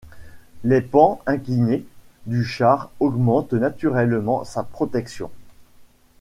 [0.63, 1.85] Les pans inclinés
[2.25, 5.29] du char augmentent naturellement sa protection.